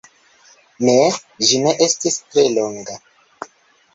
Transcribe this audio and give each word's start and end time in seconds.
Ne, 0.87 0.95
ĝi 1.49 1.59
ne 1.65 1.73
estis 1.87 2.17
tre 2.31 2.45
longa. 2.57 2.97